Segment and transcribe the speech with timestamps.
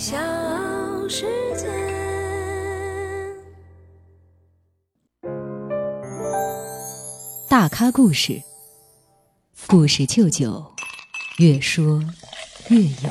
[0.00, 0.16] 小
[1.10, 1.26] 世
[1.58, 1.68] 界。
[7.50, 8.40] 大咖故事，
[9.66, 10.72] 故事舅舅，
[11.36, 12.02] 越说
[12.70, 13.10] 越有。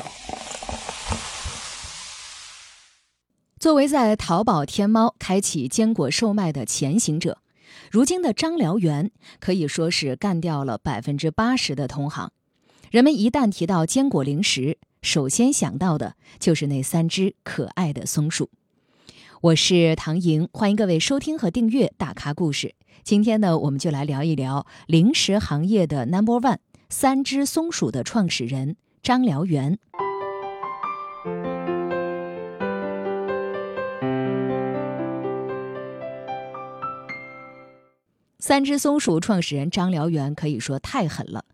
[3.60, 7.38] 作为在淘宝、天猫开启坚果售卖的前行者，
[7.88, 12.32] 如今的张辽源可以说是干掉了百分之八十的同行。
[12.90, 18.50] 人们一旦提到坚果零食，首先想到的就是那三只可爱的松鼠。
[19.40, 22.68] 我是唐莹，欢迎各位收听和订阅《大咖故事》。
[23.02, 26.58] 今天呢，我们就来聊一聊零食行业的 Number One——
[26.90, 29.78] 三只松鼠的创始人张辽源。
[38.38, 41.46] 三只松鼠创始人张辽源可以说太狠了。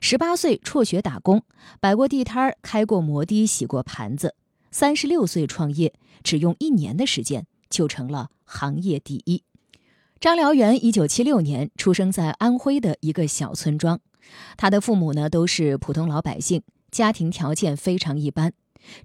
[0.00, 1.42] 十八岁辍学打工，
[1.80, 4.34] 摆过地摊儿，开过摩的，洗过盘子。
[4.70, 9.42] 三十六岁创业，只用一年的时间就成了行业第一。
[10.20, 14.00] 张辽源一九七六年出生在安徽的一个小村庄，
[14.56, 18.52] 他的父母呢都是普通老百姓，家庭条件非常一般。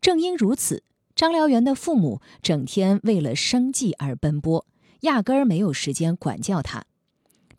[0.01, 0.83] 正因如此，
[1.15, 4.65] 张辽源的父母整天为了生计而奔波，
[5.01, 6.85] 压根儿没有时间管教他。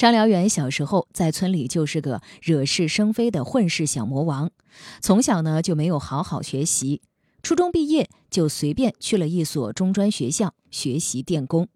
[0.00, 4.50] 张辽源小时候在村里就是个惹是生非的混世小魔王，
[5.02, 7.02] 从小呢就没有好好学习，
[7.42, 11.68] 初中毕业就随便去了一所中专学校学习电工。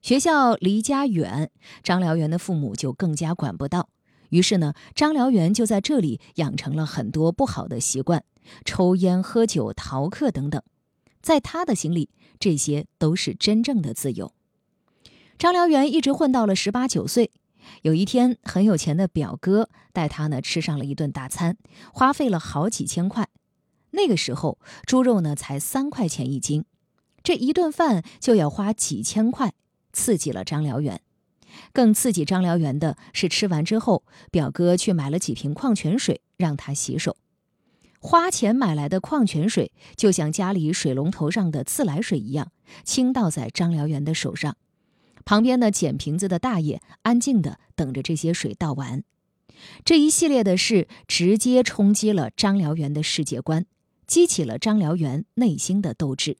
[0.00, 1.50] 学校离家远，
[1.82, 3.88] 张辽源的父母就更加管不到，
[4.28, 8.22] 于是呢，张辽源就在这里养成了很多不好的习惯，
[8.64, 10.62] 抽烟、喝酒、逃课等等。
[11.20, 14.32] 在他的心里，这些都是真正的自由。
[15.36, 17.32] 张辽元一直混到了十八九岁。
[17.82, 21.56] 有一天，很有钱的表哥带他呢吃上了一顿大餐，
[21.92, 23.28] 花费了好几千块。
[23.90, 26.64] 那个时候，猪肉呢才三块钱一斤，
[27.22, 29.54] 这一顿饭就要花几千块，
[29.92, 31.00] 刺激了张辽源。
[31.72, 37.16] 更刺激张辽源的是，吃完之后，表哥去买了几瓶矿泉水让他洗手。
[38.00, 42.52] 花钱买来的矿泉水，就像家里水龙头上的自来水一样，
[42.84, 44.56] 倾倒在张辽源的手上。
[45.28, 49.04] 旁边呢捡瓶子的大爷安静的等着这些水倒完，
[49.84, 53.66] 这一系列的事直接冲击了张辽源的世界观，
[54.06, 56.38] 激起了张辽源内心的斗志。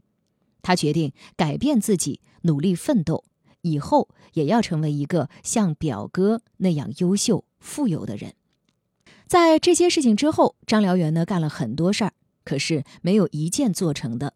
[0.62, 3.24] 他决定改变自己，努力奋斗，
[3.60, 8.32] 以后也要成为一个像表哥那样优秀、富有的人。
[9.26, 14.32] 在这些事情之后，张辽源呢干了很多事儿，可是没有一件做成的。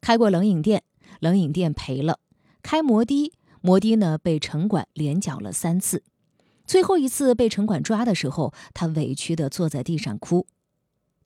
[0.00, 0.84] 开过冷饮店，
[1.18, 2.20] 冷饮店赔了；
[2.62, 3.32] 开摩的。
[3.68, 6.02] 摩的呢被城管连缴了三次，
[6.64, 10.46] 最后一次被城管抓的时候，他委屈地坐在地上哭。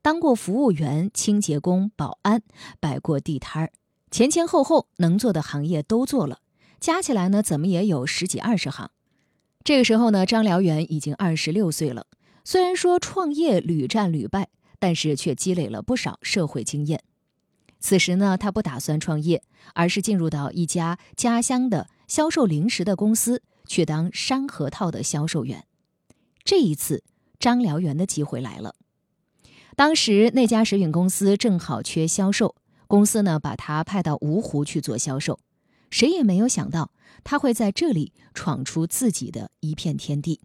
[0.03, 2.43] 当过服务员、清洁工、保安，
[2.81, 3.71] 摆过地摊儿，
[4.11, 6.41] 前前后后能做的行业都做了，
[6.81, 8.91] 加起来呢，怎么也有十几二十行。
[9.63, 12.09] 这个时候呢，张辽源已经二十六岁了。
[12.43, 14.49] 虽然说创业屡战屡败，
[14.81, 17.05] 但是却积累了不少社会经验。
[17.79, 21.89] 此时呢，他不打算创业，而是进入到一家家乡的。
[22.07, 25.65] 销售零食的公司去当山核桃的销售员，
[26.45, 27.03] 这一次
[27.39, 28.75] 张辽源的机会来了。
[29.75, 32.55] 当时那家食品公司正好缺销售，
[32.87, 35.39] 公司呢把他派到芜湖去做销售。
[35.89, 36.91] 谁也没有想到
[37.25, 40.41] 他会在这里闯出自己的一片天地。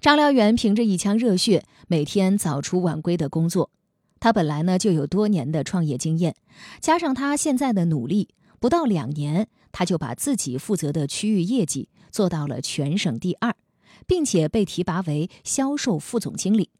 [0.00, 3.70] 张辽源凭着一腔热血，每天早出晚归的工作。
[4.20, 6.34] 他本来呢就有多年的创业经验，
[6.80, 9.48] 加上他现在的努力，不到两年。
[9.72, 13.54] 他就把自己负责的区域业绩做到了全省第二，
[14.06, 16.70] 并且被提拔为销售副总经理。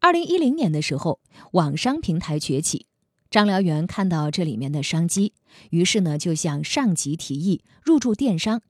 [0.00, 1.20] 二零一零年的时候，
[1.52, 2.86] 网商平台崛起，
[3.30, 5.32] 张辽源看到这里面的商机，
[5.70, 8.62] 于是呢就向上级提议入驻电商。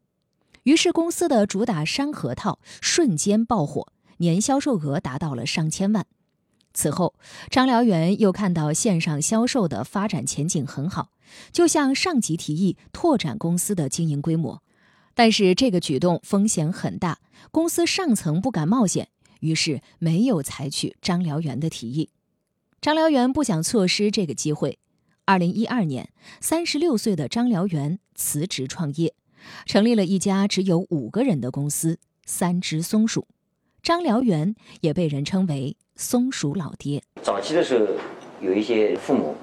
[0.64, 6.06] 于是公司的主打山核桃瞬间爆火，年销售额达到了上千万。
[6.74, 7.14] 此后，
[7.50, 11.10] 张辽源又看到线上销售的发展前景很好。
[11.50, 14.62] 就向上级提议拓展公司的经营规模，
[15.14, 17.20] 但是这个举动风险很大，
[17.50, 19.08] 公司上层不敢冒险，
[19.40, 22.10] 于是没有采取张辽源的提议。
[22.82, 24.78] 张辽源不想错失这个机会。
[25.24, 26.10] 二零一二年，
[26.40, 29.14] 三十六岁的张辽源辞职创业，
[29.64, 33.26] 成立了一家只有五个人的公司——三只松鼠。
[33.82, 37.02] 张辽元也被人称为“松鼠老爹”。
[37.20, 37.84] 早期的时候，
[38.40, 39.34] 有一些父母。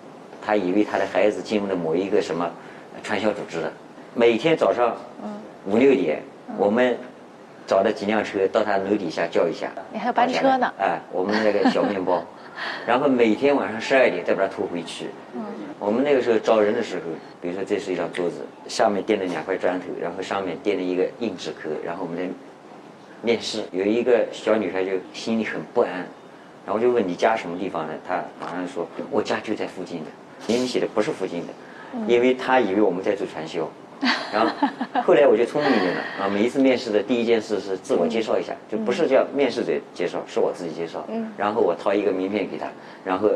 [0.41, 2.49] 他以为他的孩子进入了某一个什么
[3.03, 3.71] 传销组织了。
[4.15, 4.95] 每天早上
[5.65, 6.23] 五六点，
[6.57, 6.97] 我们
[7.67, 9.69] 找了几辆车到他楼底下叫一下。
[9.91, 10.73] 你还有班车呢？
[10.79, 12.23] 哎，我们那个小面包。
[12.87, 15.07] 然后每天晚上十二点再把它拖回去。
[15.77, 17.01] 我们那个时候招人的时候，
[17.41, 18.37] 比如说这是一张桌子，
[18.69, 22.23] 下面垫了两块砖头，然后上面垫了一个硬纸壳，然后我们在
[23.21, 26.07] 面试，有一个小女孩就心里很不安，
[26.65, 27.93] 然后就问你家什么地方呢？
[28.07, 30.05] 她马上说我家就在附近的，
[30.47, 31.53] 明明写的不是附近的，
[32.07, 33.69] 因为她以为我们在做传销。
[34.31, 34.55] 然后
[35.03, 36.29] 后来我就聪明一点了啊！
[36.29, 41.03] 每一次面试的第一件事是自我介绍一下，就不是叫面试者介绍，是我自己介绍。
[41.09, 41.29] 嗯。
[41.35, 42.67] 然后我掏一个名片给她，
[43.03, 43.29] 然后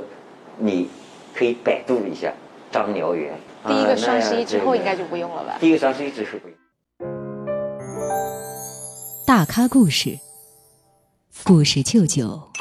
[0.58, 0.88] 你
[1.36, 2.32] 可以百度一下
[2.72, 3.34] 张辽元。
[3.68, 5.58] 第一个双十一之后应该就不用了吧？
[5.60, 6.58] 第一个双十一之后不用。
[9.26, 10.20] 大咖故事，
[11.46, 12.52] 故事舅舅，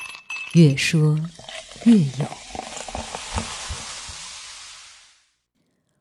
[0.55, 1.19] 越说
[1.85, 2.27] 越有。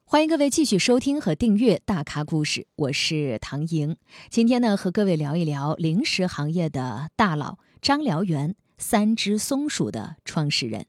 [0.05, 3.97] 欢迎各位继续收听和订阅《大咖故事》，我是唐莹。
[4.29, 10.85] 今天呢，和各位聊一聊零食行业的大佬张辽元，三只松鼠的创始人。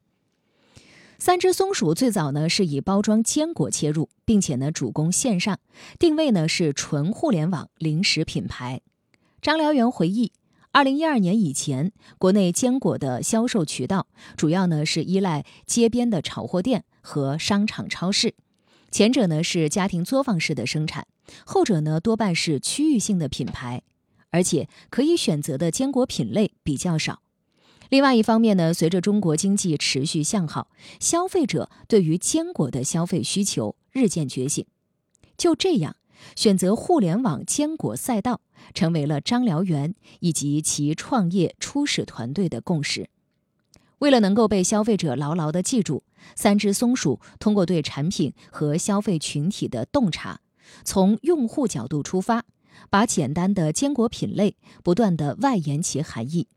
[1.19, 5.59] 三只松鼠最早呢是以包装坚果切入，并且呢主攻线上，
[5.99, 8.83] 定位呢是纯互联网零食品牌。
[9.43, 10.31] 张辽元回忆，
[10.71, 14.07] 二零一二年以前，国内坚果的销售渠道
[14.37, 18.37] 主要呢是依赖街边的炒货店和商场超市。
[18.93, 21.09] 前者呢是家庭作坊式的生产，
[21.45, 23.83] 后者呢多半是区域性的品牌，
[24.31, 27.21] 而且可以选择的坚果品类比较少。
[27.89, 30.69] 另外一方面呢，随着中国经济持续向好，
[31.01, 34.65] 消费者对于坚果的消费需求日渐觉醒。
[35.37, 35.97] 就这样，
[36.37, 38.41] 选择互联网坚果赛道
[38.75, 43.09] 成为了张辽元以及其创业初始团队的共识。
[43.99, 46.03] 为了能够被消费者牢牢地记住，
[46.35, 50.41] 三只松鼠通过对产品和消费群体的洞察，
[50.85, 52.45] 从用户角度出发，
[52.91, 56.49] 把简单的坚果品类不断地外延其含义，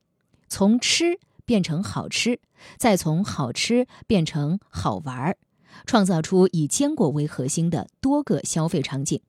[0.50, 2.40] 从吃变成好吃，
[2.80, 5.38] 再从好吃变成好玩儿，
[5.86, 9.22] 创造出以坚果为核心的多个消费场景，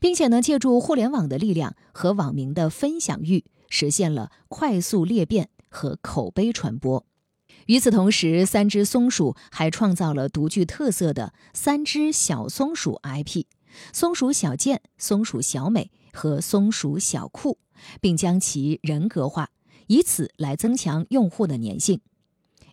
[0.00, 7.04] 并且呢，借助互联网的力量和网民的分享欲，实现了快速裂变和口碑传播。
[7.66, 13.44] 与此同时，三只松鼠还创造了独具特色的三只小松鼠 IP：
[13.92, 17.58] 松鼠小健、松鼠小美和松鼠小酷，
[18.00, 19.48] 并将其人格化，
[19.86, 22.00] 以此来增强用户的粘性。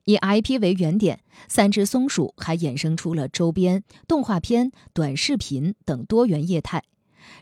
[0.04, 6.84] 以 IP 为原点，三只松鼠还衍生出了周边、动画片、短视频等多元业态，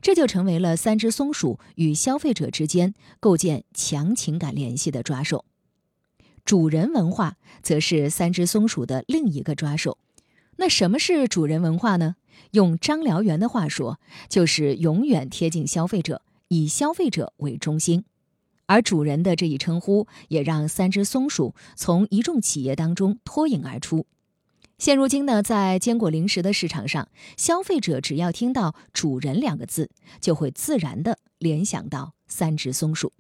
[0.02, 5.46] 这就成为了三只松鼠与消费者之间构建强情感联系的抓手。
[6.46, 9.98] 主人文化则是三只松鼠的另一个抓手。
[10.58, 12.16] 那什么是主人文化呢？
[12.52, 18.04] 用张辽元的话说，就是永远贴近消费者，以消费者为中心。
[18.66, 24.06] 而主人的这一称呼，也让三只松鼠从一众企业当中脱颖而出。
[24.80, 29.90] 现如今呢，在坚果零食的市场上，消费者只要听到“主人”两个字，
[30.22, 33.12] 就会自然的联想到三只松鼠。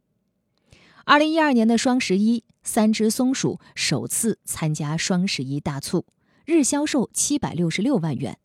[1.04, 6.06] 二零一二年的双十一，三只松鼠首次参加双十一大促，
[6.46, 8.38] 日销售七百六十六万元。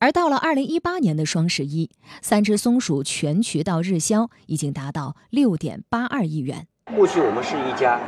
[0.00, 1.88] 而到了二零一八年的双十一，
[2.20, 6.66] 三只松鼠全渠道日销已经达到六点八二亿元。
[6.86, 8.00] 过去我们是一家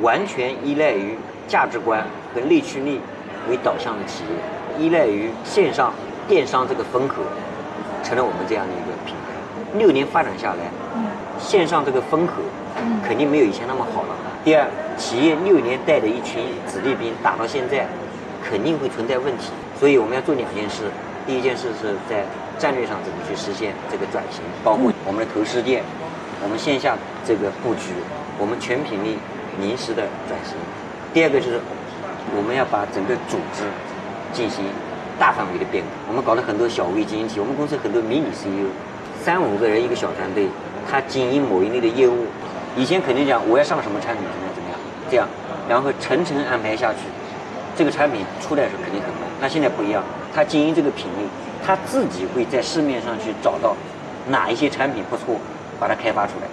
[0.00, 1.16] 完全依赖于
[1.48, 3.00] 价值观和内驱力
[3.48, 5.92] 为导向的企业，依赖于线上
[6.28, 7.16] 电商这个风口，
[8.02, 9.78] 成了我们这样的一个品牌。
[9.78, 10.70] 六年发展下来，
[11.38, 12.34] 线上这个风口。
[13.04, 14.14] 肯定没有以前那么好了。
[14.44, 14.64] 第二，
[14.96, 17.84] 企业六年带着一群子弟兵打到现在，
[18.42, 19.50] 肯定会存在问题。
[19.78, 20.84] 所以我们要做两件事。
[21.26, 22.24] 第一件事是在
[22.56, 25.82] 战略上怎么去实现这个转型，包括我们的投食店，
[26.42, 27.92] 我们线下这个布局，
[28.38, 29.18] 我们全品类
[29.60, 30.56] 临时的转型。
[31.12, 31.60] 第二个就是
[32.36, 33.64] 我们要把整个组织
[34.32, 34.64] 进行
[35.18, 35.90] 大范围的变革。
[36.08, 38.68] 我们搞了很多小微经营体，我们公司很多迷你 CEO，
[39.22, 40.48] 三五个人一个小团队，
[40.90, 42.26] 他经营某一类的业务。
[42.76, 44.78] 以前肯定讲我要上什么产品怎么样怎么样，
[45.10, 45.26] 这样，
[45.68, 47.00] 然后层层安排下去，
[47.74, 49.26] 这个产品出来的时候肯定很慢。
[49.40, 51.26] 那现在不一样，他经营这个品类，
[51.66, 53.74] 他自己会在市面上去找到
[54.28, 55.34] 哪一些产品不错，
[55.80, 56.46] 把它开发出来。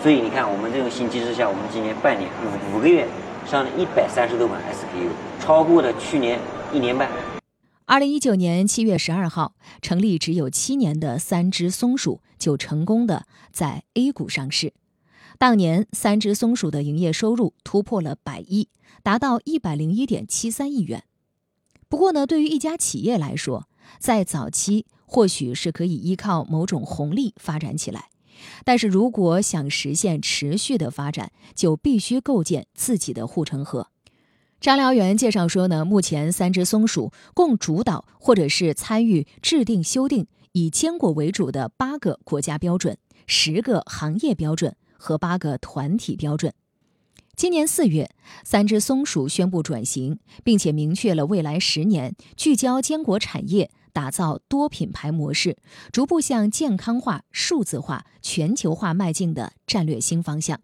[0.00, 3.04] 所以你看，我们这种新机制下，我们今年半年五五个月
[3.48, 5.08] 上了一百三十多款 SKU，
[5.40, 6.38] 超过了去年
[6.70, 7.10] 一年半。
[7.86, 14.74] 二零一九年七月十二号，成立只有七年的三只松鼠就成功的在 A 股上市。
[15.38, 18.68] 当年，三只松鼠的营业收入突破了百亿，
[19.02, 21.04] 达到一百零一点七三亿元。
[21.88, 23.66] 不过呢，对于一家企业来说，
[23.98, 28.10] 在早期或许是可以依靠某种红利发展起来，
[28.64, 33.88] 但是如果想实现持续的发展，就必须构建自己的护城河。
[34.60, 46.52] 张辽元介绍说呢，目前三只松鼠共主导或者是参与制定、修订以坚果为主的八个国家标准、十个行业标准和八个团体标准。
[47.36, 48.10] 今年四月，
[48.42, 55.56] 三只松鼠宣布转型，并且明确了未来十年聚焦坚果产业、打造多品牌模式、
[55.92, 60.60] 逐步向健康化、数字化、全球化迈进的战略新方向。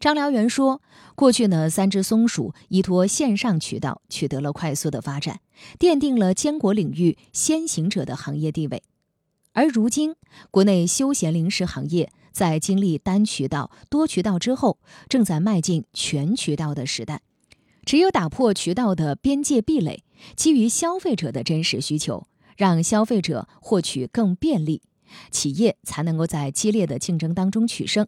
[0.00, 0.80] 张辽元说
[1.16, 5.40] ：“过去呢，三只松鼠依托线上渠道取得了快速的发展，
[5.78, 8.84] 奠定了坚果领域先行者的行业地位。
[9.54, 10.14] 而如今，
[10.52, 14.78] 国内休闲零食行业在经历单渠道、多渠道之后，
[15.08, 17.22] 正在迈进全渠道的时代。
[17.88, 20.04] 只有打破渠道的边界壁垒，
[20.36, 24.82] 基于消费者的真实需求，让消费者获取更便利，
[25.30, 28.06] 企业才能够在激烈的竞争当中取胜。”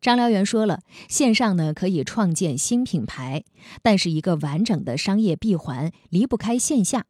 [0.00, 3.42] 张辽元说了，线上呢可以创建新品牌，
[3.82, 7.06] 但是一个完整的商业闭环离不开线下。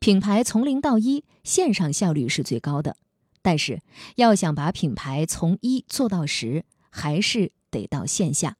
[0.00, 2.96] 品牌从零到一，线上效率是最高的，
[3.42, 3.82] 但是
[4.16, 8.56] 要想把品牌从一做到十，还是得到线下。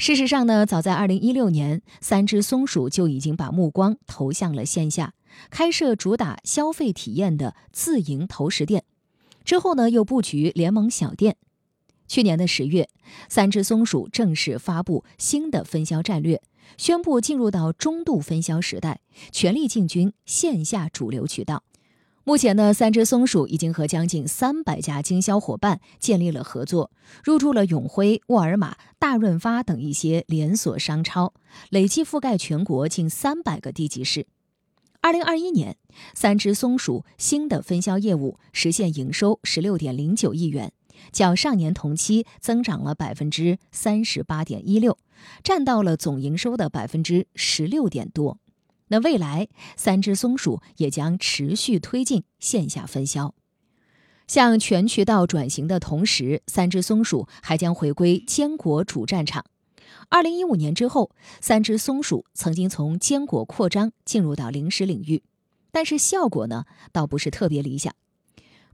[0.00, 5.12] 事实上呢，早在二零一六年，三只松鼠就已经把目光投向了线下，
[5.50, 8.84] 开设主打消费体验的自营投食店，
[9.44, 11.36] 之后呢又布局联盟小店。
[12.08, 12.88] 去年的十月，
[13.28, 16.40] 三只松鼠正式发布新的分销战略，
[16.78, 21.62] 宣布进入到中度分销时代，全力进军线下主流渠道。
[22.24, 26.90] 目前呢，三只松鼠已经和将近三百家经销伙伴建立了合作，
[27.24, 31.32] 入驻了永辉、沃尔玛、大润发等一些连锁商超，
[31.70, 34.26] 累计覆盖全国近三百个地级市。
[35.00, 35.78] 二零二一年，
[36.14, 40.72] 三只松鼠新的分销业务实现营收十六点零九亿元。
[41.10, 44.98] 较上年同期增长了百分之三十八点一六，
[45.42, 48.38] 占到了总营收的百分之十六点多。
[48.92, 53.34] 那未来三只松鼠也将持续推进线下分销，
[54.26, 59.44] 向全渠道转型的同时，三只松鼠还将回归坚果主战场。
[60.08, 65.22] 二零一五年之后，三只松鼠曾经从坚果扩张进入到零食领域，
[65.70, 67.94] 但是效果呢，倒不是特别理想。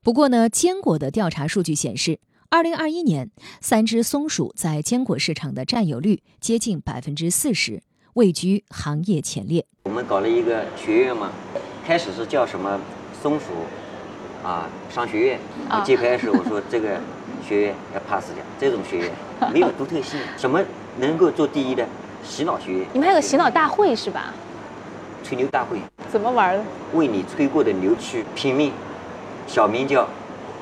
[0.02, 3.30] 不过呢，坚果的调查数据显示，二零二一年
[3.60, 7.82] 三只松鼠在坚果市场的占有率接近百分之四十，
[8.16, 9.62] 位居行业前列。
[9.84, 11.30] 我们搞了一个学院嘛，
[11.86, 12.80] 开始是叫什么
[13.22, 13.44] 松鼠
[14.42, 15.38] 啊商学院。
[15.70, 16.98] 我揭开始我说这个
[17.46, 19.10] 学院要 pass 掉，这种学院
[19.52, 20.18] 没有独特性。
[20.38, 20.62] 什么
[20.98, 21.86] 能够做第一的？
[22.24, 22.86] 洗脑学院。
[22.94, 24.32] 你们还有个洗脑大会是吧？
[25.22, 25.78] 吹牛大会。
[26.10, 26.64] 怎么玩的？
[26.94, 28.72] 为你吹过的牛去拼命。
[29.46, 30.08] 小名叫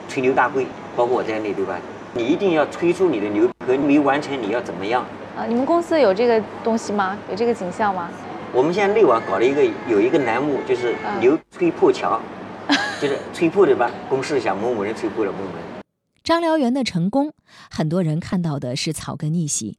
[0.08, 1.78] 吹牛大会，包括我在内，对吧？
[2.14, 5.06] 你一定要吹出你的牛，和没完成你要怎么样？
[5.36, 7.18] 啊，你们公司有这个东西吗？
[7.28, 8.08] 有这个景象吗？
[8.52, 12.22] 我们现在内网搞了一个，有一个栏目，就是牛吹破墙，
[13.02, 13.90] 就是吹破的吧？
[14.08, 15.82] 公示一下某某人吹破了某某人。
[16.22, 17.32] 张辽元的成功，
[17.68, 19.76] 很多人看到的是草根逆袭。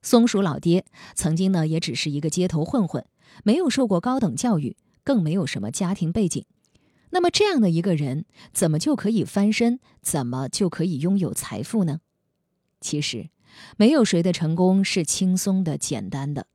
[0.00, 3.04] 松鼠老爹曾经呢，也只是一个街头混混，
[3.42, 6.42] 没有受过高等教育，更没有什么家庭背景。
[7.10, 9.80] 那么这样的一个人，怎么就可以翻身？
[10.00, 12.00] 怎么就可以拥有财富呢？
[12.80, 13.28] 其实，
[13.76, 16.46] 没有谁的成功是轻松的、简单的，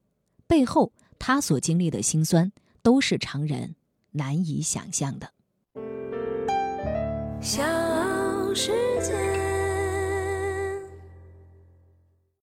[0.48, 2.52] 背后他所经历的辛酸，
[2.82, 3.76] 都是常人
[4.12, 5.32] 难以想象的。
[7.42, 7.64] 小
[8.54, 9.29] 世界。